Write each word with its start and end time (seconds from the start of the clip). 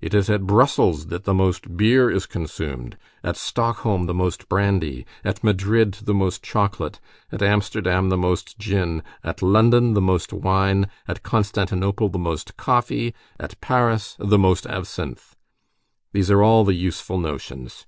It 0.00 0.14
is 0.14 0.28
at 0.28 0.48
Brussels 0.48 1.06
that 1.14 1.22
the 1.22 1.32
most 1.32 1.76
beer 1.76 2.10
is 2.10 2.26
consumed, 2.26 2.98
at 3.22 3.36
Stockholm 3.36 4.06
the 4.06 4.12
most 4.12 4.48
brandy, 4.48 5.06
at 5.22 5.44
Madrid 5.44 5.92
the 5.94 6.12
most 6.12 6.42
chocolate, 6.42 6.98
at 7.30 7.40
Amsterdam 7.40 8.08
the 8.08 8.16
most 8.16 8.58
gin, 8.58 9.00
at 9.22 9.42
London 9.42 9.94
the 9.94 10.00
most 10.00 10.32
wine, 10.32 10.88
at 11.06 11.22
Constantinople 11.22 12.08
the 12.08 12.18
most 12.18 12.56
coffee, 12.56 13.14
at 13.38 13.60
Paris 13.60 14.16
the 14.18 14.38
most 14.40 14.66
absinthe; 14.66 15.36
there 16.10 16.38
are 16.38 16.42
all 16.42 16.64
the 16.64 16.74
useful 16.74 17.18
notions. 17.20 17.86